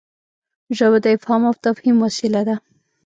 ژبه 0.77 0.97
د 1.03 1.05
افهام 1.17 1.41
او 1.49 1.55
تفهیم 1.65 1.95
وسیله 2.05 2.41
ده. 2.47 2.55